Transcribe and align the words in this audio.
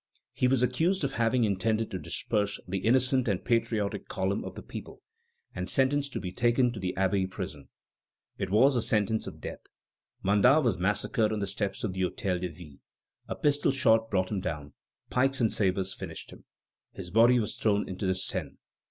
He 0.33 0.47
was 0.47 0.63
accused 0.63 1.03
of 1.03 1.11
having 1.11 1.43
intended 1.43 1.91
to 1.91 1.99
disperse 1.99 2.59
"the 2.67 2.79
innocent 2.79 3.27
and 3.27 3.45
patriotic 3.45 4.07
column 4.07 4.43
of 4.43 4.55
the 4.55 4.63
people," 4.63 5.03
and 5.53 5.69
sentenced 5.69 6.11
to 6.13 6.19
be 6.19 6.31
taken 6.31 6.71
to 6.73 6.79
the 6.79 6.97
Abbey 6.97 7.27
prison. 7.27 7.69
It 8.39 8.49
was 8.49 8.75
a 8.75 8.81
sentence 8.81 9.27
of 9.27 9.39
death. 9.39 9.59
Mandat 10.23 10.63
was 10.63 10.79
massacred 10.79 11.31
on 11.31 11.37
the 11.37 11.45
steps 11.45 11.83
of 11.83 11.93
the 11.93 12.01
Hôtel 12.01 12.41
de 12.41 12.47
Ville. 12.47 12.79
A 13.27 13.35
pistol 13.35 13.71
shot 13.71 14.09
brought 14.09 14.31
him 14.31 14.41
down. 14.41 14.73
Pikes 15.11 15.39
and 15.39 15.53
sabres 15.53 15.93
finished 15.93 16.31
him. 16.31 16.45
His 16.93 17.11
body 17.11 17.37
was 17.37 17.55
thrown 17.55 17.87
into 17.87 18.07
the 18.07 18.15
Seine. 18.15 18.57